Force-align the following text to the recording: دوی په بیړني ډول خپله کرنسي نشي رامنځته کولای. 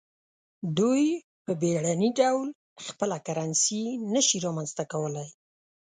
دوی 0.77 1.05
په 1.43 1.51
بیړني 1.61 2.09
ډول 2.19 2.47
خپله 2.85 3.17
کرنسي 3.25 3.83
نشي 4.13 4.37
رامنځته 4.45 4.83
کولای. 4.91 5.29